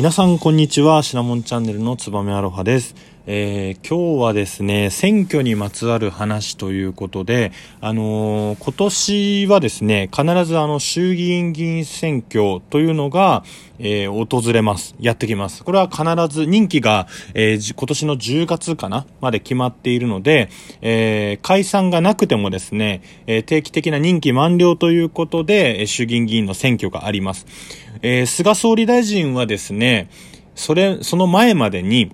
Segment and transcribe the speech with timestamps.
[0.00, 1.02] 皆さんこんにちは。
[1.02, 2.94] シナモンチャンネルのつばめアロハです。
[3.26, 13.44] えー、今日はですね選挙にまつわる話ということで、あのー、今年はですね必ずあの衆議院議員選挙というのが、
[13.78, 14.94] えー、訪れます。
[14.98, 15.64] やってきます。
[15.64, 16.04] これは必
[16.34, 20.48] ず任期が、えー、今年の10月かなまで決まっているので、
[20.80, 27.46] えー、解散がなくてもですね、え定期的な任期満了ということで衆議院議員の選挙があります、
[28.02, 30.08] え菅総理大臣はですね
[30.54, 32.12] それその前までに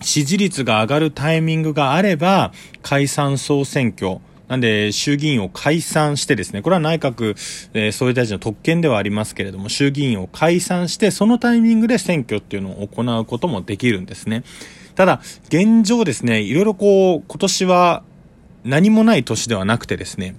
[0.00, 2.52] 支持率が上がるタイミングがあれば、
[2.82, 7.34] 解散総選挙、なんで、衆議院を解散してですね、これは内閣、
[7.74, 14.44] えー、総理大臣の特権ではありますけれども、衆議院を解散して、そのタイミングで選挙っていうのを行うこともできるんですね。
[14.94, 18.02] ただ、現状ですね、いろいろこう、今年は
[18.64, 20.34] 何もない年ではなくてですね、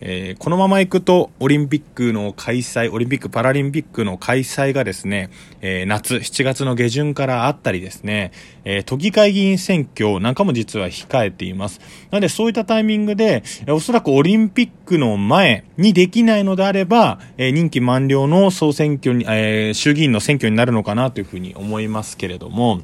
[0.00, 5.30] えー、このまま行くとオリンピックの開催、オリンピック・パラリンピックの開催がですね、
[5.60, 8.32] えー、夏、7月の下旬からあったりですね、
[8.64, 11.80] えー、都議会議員選挙なんかも実は控えています。
[12.10, 22.80] なのでそういったタイミングで、おそらくオリンピックの前にできないのであれば、え任期満了の総選挙に、え衆議院の選挙になるのかなというふうに思いますけれども、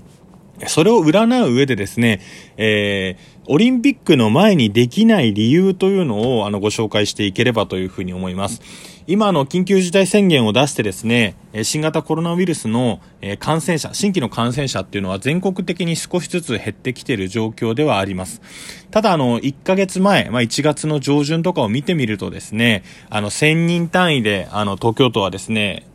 [0.67, 2.21] それを占う上でですね、
[2.57, 8.63] えー、オリンピックの前にできない理由というのをあのご紹介していければというふうに思います。
[9.09, 13.01] 今の緊急事態宣言を出してですね、新型コロナウイルスの
[13.39, 18.43] 感染者、新規の感染者っていうのは全国的に少しずつ減ってきている状況ではあります。
[18.91, 25.87] ただあの、1ヶ月前、まあ1月の上旬とかを見てみるとですね、あの1000人単位であの東京都はですね、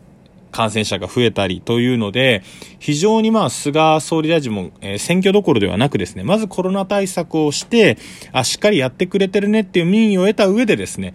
[0.52, 2.44] 感染者が増えたりというので、
[2.80, 7.98] 非常にまあ、菅総理大臣も、えー、選挙どころではなくですね、まずコロナ対策をして、
[8.32, 11.14] あ、しっかりやってくれてるねっていう民意を得た上でですね、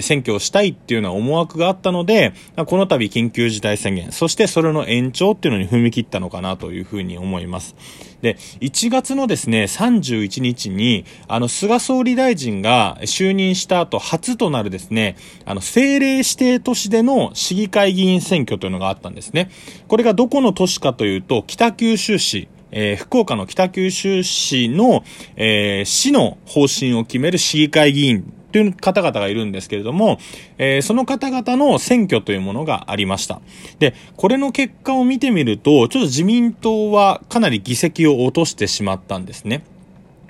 [0.00, 2.32] 選挙をしたいっていうような思惑があったので、
[2.66, 7.76] この度緊急事態宣言、そしてそれの延長っていうのに踏み切ったのかなというふうに思います。
[8.22, 19.50] で、1月のですね、31日に、あの、菅総理大臣が就任した後初となるですね、あの、政令指定都市での市議会議員選挙というのがあったんですね。
[19.88, 25.04] これがどこの都市かというと、北九州市、えー、福岡の北九州市の、
[25.36, 30.18] えー、市の方針を決める市議会議員という方々がいるんですけれども、
[30.58, 33.40] えー、その方々の選挙というものがありました。
[33.78, 39.64] で、これの結果を見てみると、ちょっと自民党はかなり議席を落としてしまったんですね。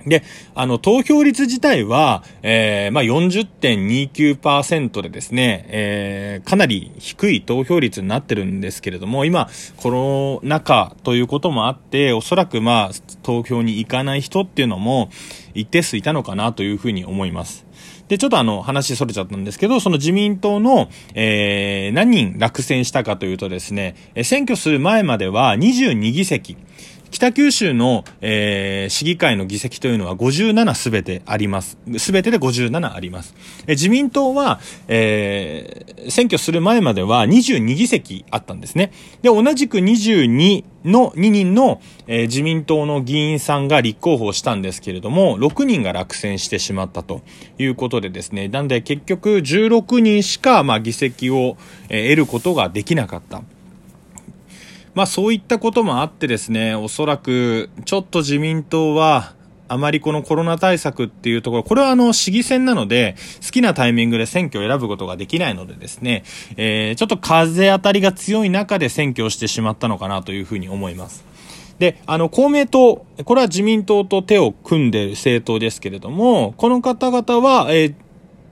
[0.06, 0.22] で、
[0.54, 15.10] あの、投票率自体は、えー、まあ、40.29%でですね、えー、かなり低い投票率になってるんですけれども、今、コロナ禍ということもあって、おそらくまあ、投票に行かない人っていうのも、
[15.54, 17.64] 一定数いたのかなというふうに思います。
[18.12, 26.58] で、ちょっとあの、話それちゃったんですけど、その自民党の、えー、何人落選したかというとですね、選挙する前までは22議席、
[27.12, 31.76] 北九州の、えー、市議会の議席というのは57すべてあります。
[31.98, 33.34] すべてで57あります。
[33.66, 38.92] え自民党は、えー、選挙する前までは22議席あったんですね。
[39.20, 47.20] で、同じく22の2人の、えー、自民党の議員さんが立候補したんですけれども、6人が落選してしまったと
[47.58, 51.58] いうことでですね、なんで結局16人しか、まあ、議席を、
[51.90, 53.42] えー、得ることができなかった。
[54.94, 59.34] まあそういったこともあってですね、おそらくちょっと自民党は、
[59.68, 66.24] あまりこのコロナ対策っていうところ、これはあの市議選なので、好きなタイミングで選挙を選ぶことができないのでですね、
[66.58, 71.24] えー、ちょっと風当たりが強い中で選挙をしてしまったのかなというふうに思います。
[71.78, 77.94] で、あの、公明党、これは自民党と手を組んでいる政党ですけれども、この方々は、えー、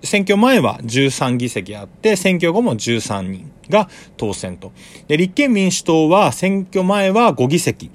[0.02, 4.72] 選挙前は13議席あって、選挙後も13人が当選と。
[5.08, 7.90] で、立憲民主党は選挙前は5議席。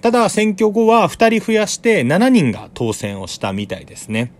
[0.00, 4.32] ただ、選挙後は2人増やして7人が当選をしたみたいですね。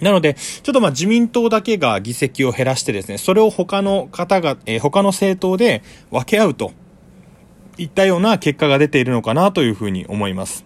[0.00, 6.72] なので、ちょっとまあ自民党だけが議席を減らしてですね、それを他の方が、えー、他の政党で分け合うと
[7.78, 10.64] いったような結果が出ているのかなというふうに思います。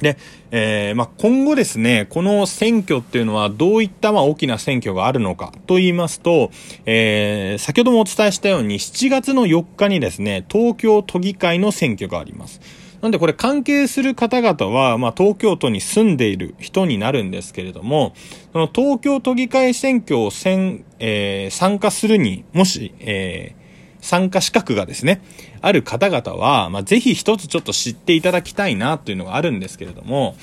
[0.00, 0.18] で、
[0.50, 6.50] えー、まあ、今後ですね、この選挙っていうのはどういったま大きな選挙があるのかと言いますと、
[6.84, 12.60] えー、先ほどもお伝えしたように7月の4日にですね、東京都議会の選挙があります。
[13.02, 18.14] なんでこれ関係する方々は、まあ、東京都に住んでいる人になるんですけれども、
[18.52, 23.65] その東京都議会選挙をせん、えー、参加するに、もし、えー、
[24.06, 25.20] 参加資格がですね、
[25.62, 30.36] ある方々は、まあ、ぜひ一つちょっと知っていただきたいなというのがあるんですけれども、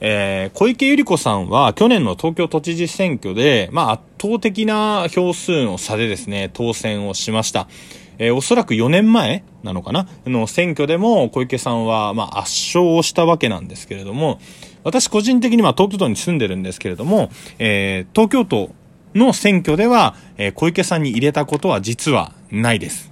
[0.00, 7.68] えー、小池百合子さんは去年の東京都知事選挙で、まあ、圧倒的な票数の差でですね、当選をしました。
[8.16, 10.08] えー、おそらく4年前なのかな？
[10.24, 14.40] の選挙でも小池さんは、まあ、圧勝をしたわけなんですけれども、
[14.82, 18.70] 私個人的には東京都に住んでるんですけれども、えー、東京都
[19.14, 23.09] の選挙では、えー、小池さんに入れたことは実はないです。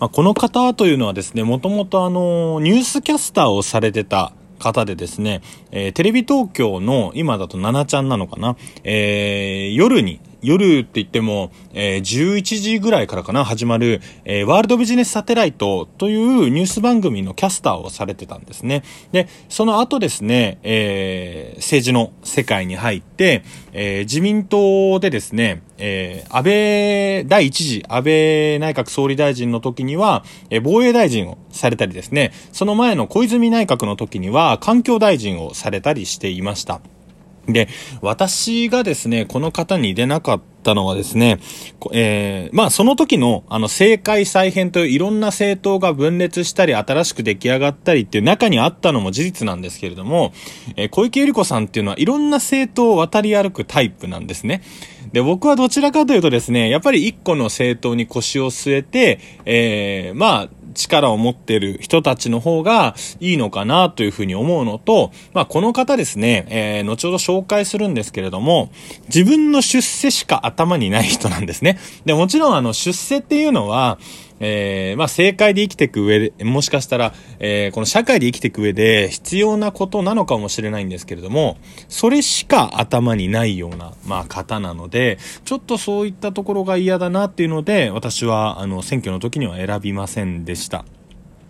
[0.00, 18.82] まあ、この方というのはですね、もともとあの、ニュースキャスターをされてた方でですね、えー、テレビ東京の今だと7ちゃんなのかな、えー、夜に夜って言っても、えー、11時ぐらいからかな、始まる、えー、ワールドビジネスサテライトというニュース番組のキャスターをされてたんですね。
[19.12, 23.42] で、その後ですね、えー、政治の世界に入って、
[23.72, 26.44] えー、自民党でですね、えー、安
[27.24, 36.80] 倍、第一次安倍内閣総理大臣の時には、えー、防衛大臣をされたりですね、その前の小泉内閣の時には環境大臣をされたりしていました。
[37.52, 37.68] で、
[38.02, 41.38] 私がですね、この方に出なかったのはですね、
[41.92, 50.32] えー、まあその時のあの政界再編といういろんな政党が分裂したり新しく出来上がったりっていう中にあったのも事実なんですけれども、
[50.76, 54.62] えー、小池百合子さんっていうのはいろんな政党を渡り歩くタイプなんですね。
[55.12, 68.70] で、僕はどちらかというとですね、やっぱり一個の政党に腰を据えて、えー、まあ、力を持ってる人たちの方がいいのかなというふうに思うのと、まあ、この方ですね、えー、後ほど紹介するんですけれども、
[69.06, 71.78] 自分の出世しか頭にない人なんですね。
[72.04, 73.98] で、もちろんあの、出世っていうのは、
[74.40, 81.58] えー、まあ、正解で生きていく上で、もしかしたら、えー、この社会で生きていく上で必要なことなのかもしれないんですけれども、
[81.88, 90.84] それしか頭にないような、まあ、方なので、ちょっとそういったところが嫌だなっていうので、私は、あの、選挙の時には選びませんでした。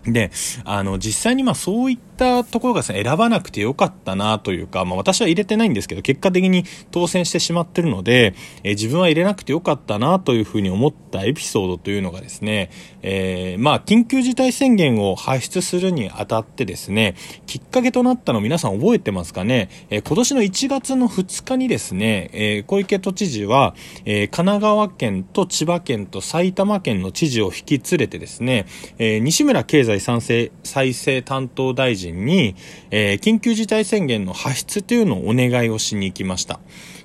[0.04, 0.30] で、
[0.64, 12.70] あの、実際にまあそういったたところがですね、選ばなくてよかったなというか、まあ私は入れてないんですけど、結果的に当選してしまってるので、えー、自分は入れなくてよかったなというふうに思ったエピソードというのがですね、
[13.02, 17.14] えー、まあ緊急事態宣言を発出するにあたってですね、
[17.46, 23.74] きっかけとなったの皆さん覚えてますかね、えー、今年の1月の2日にですね、え小池都知事は、
[24.04, 28.66] え神奈川県と千葉県と埼玉県の知事を引き連れてですね、
[28.98, 32.54] え西村経済済再生再生担当大臣に、
[32.90, 36.60] えー、緊急事態宣言の発出というのをお願いをしに行きました。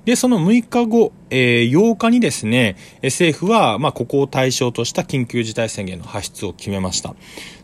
[0.05, 7.15] で、その6日後、えー、8日にですね、政府は、まあ、ここを対象とした緊急事態宣言の発出を決めました。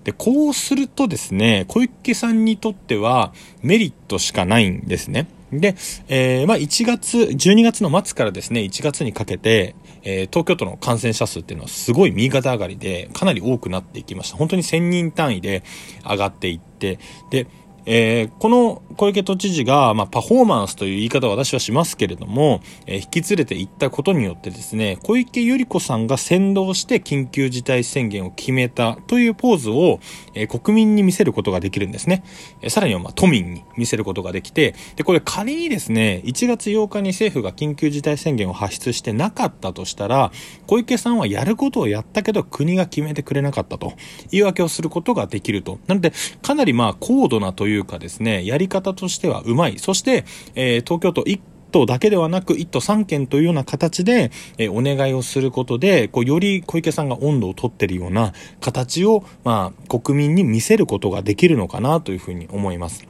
[0.04, 5.28] で、こうするとですね、小池さんにとってはメリットしかないんですね。
[5.52, 5.76] で、
[6.08, 14.38] えー、まあ、1月、12月の末からですね、1月にかけて、えー、東京都の感染者数っていうのはすごい右肩上がりで、かなり多くなっていきました。
[14.38, 15.64] 本当に1000人単位で
[16.10, 17.00] 上がっていって、
[17.30, 17.48] で、
[17.86, 30.00] えー、この小池都知事が、まあ、パフォーマンスという言い方を私はしますけれども、えー、引き連れて行ったことによってですね、小池百合子さんが先導して緊急事態宣言を決めたというポーズを、
[30.34, 32.24] えー、国民に見せることができるんですね。
[32.62, 40.32] えさらには、まあ、都民に見せることができて、で、これ仮にですね、1月8日に政府が緊急事態宣言を発出してなかったとしたら、
[40.68, 43.94] 小池さんはやることをやったけど国が決めてくれなかったと、
[44.30, 45.80] 言い訳をすることができると。
[45.88, 49.80] なので、かなりまあ、高度なといういうかですね、やり方としてはうまい。
[49.80, 50.26] そして、
[50.56, 51.40] えー、東京都1
[51.72, 63.08] 都だけではなく、1都3県というような形で、えー、お願いをすることで、こう、より小池さんが温度をとってるような形を、まあ、国民に見せることができるのかなというふうに思います。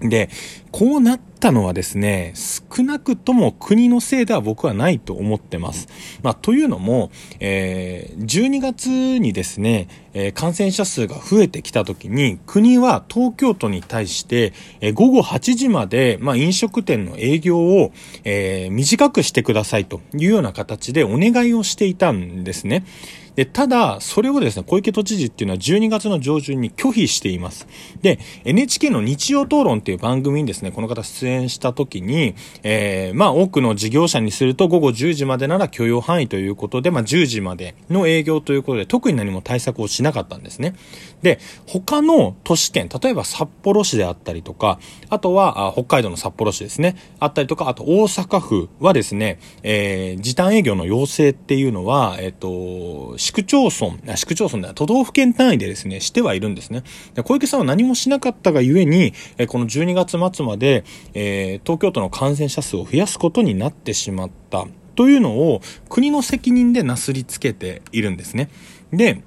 [0.00, 0.28] で、
[0.72, 5.88] こうなったのはですね、少なくとも国のせいでは僕はないと思ってます。
[6.22, 17.92] まあ、というのも、えー、12月にですね、えー、感染者数が増えてきた時に、国は東京都に対して、えー、午後8時まで、まあ、飲食店の営業を、
[18.24, 22.84] えー、短くしてくださいというような形でお願いをしていたんですね。
[23.36, 27.68] で、ただ、それをですね、小池都知事っていうのは12月の上旬に拒否しています。
[28.00, 40.74] で、NHK の日曜討論っていう番組にですね、この方出演した時に、えー、まあ多くの事業者にすると午後10時までなら許容範囲ということで、まあ10時までの営業ということで、特に何も対策をしななかったんですね。
[41.22, 44.78] で、他の都市圏、例えば札幌市であったりとか、
[45.10, 52.32] あとは北海道の札幌市ですね、あったりとか、あと大阪府はですね、えー、時短営業の要請っていうのは、えっ、ー、
[53.12, 56.82] と、市区町村、市区町村では都道府県単位でですね、してはいるんですね。
[57.14, 60.84] で小池さんは何もしなかったがゆえに、えこの12月末まで、
[61.14, 64.66] えー、東京都の感染者数を増やすことになってしまった。
[64.96, 68.48] というのを国の責任でなすりつけているんですね。
[68.92, 69.22] で、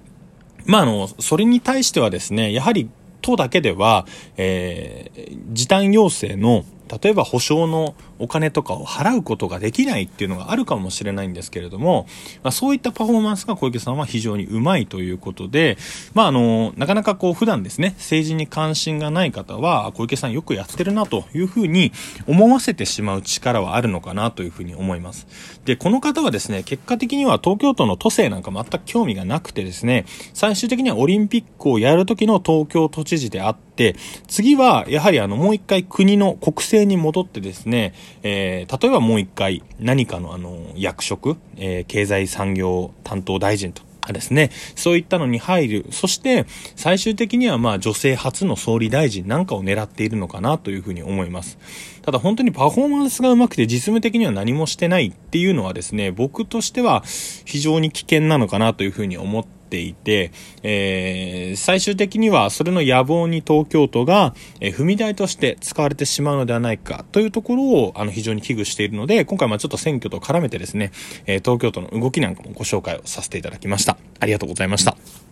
[0.65, 2.89] まあ、あの、それに対してはですね、やはり
[3.21, 4.05] 都だけでは、
[4.37, 6.65] えー、時短要請の
[7.01, 12.05] 例えば保証のお金とかを払うことができないっていうのがあるかもしれないんですけれども、
[12.43, 15.77] まあ、そういったパフォーマンスが小池さんは非常にうまいということで、
[16.13, 21.91] まあ、あの、なかなかこう普段ですね、政治に関心がない方は、小池さんよくやってるなというふうに
[22.27, 25.27] 思わせてしまう力はあるのかなというふうに思います。
[25.65, 33.95] で、この方はですね、結果的には東京都の都政なんか全く興味がなくてですね、最終的にはオリンピックをやる時の東京都知事であって、
[34.27, 45.85] 次はやはりあのもう一回国の国政に戻ってですね、えー、例えばもう一回何かのあの役職、えー、経済産業担当大臣とかですね、そういったのに入る。
[45.91, 51.57] そして、最終的にはまあ女性初の総理大臣なんかを狙っているのかなというふうに思います。
[52.01, 57.03] ただ本当にパフォーマンスが上手くて実務的には何もしてないっていうのはですね、僕としては
[57.45, 60.31] 非常に危険なのかなというふうに思ってていて、
[60.63, 70.91] えー、最終的にはそれの野望に東京都が、えー、踏み台として使われてしまうのではないかというところをあの非常に危惧しているので、今回はちょっと選挙と絡めてですね、
[71.25, 73.97] えー、東京都の動きなんかもご紹介をさせていただきました。
[74.19, 75.28] ありがとうございました。